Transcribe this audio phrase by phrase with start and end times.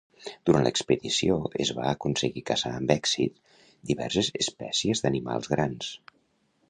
[0.49, 3.55] Durant l'expedició es va aconseguir caçar amb èxit
[3.93, 5.93] diverses espècies d'animals grans.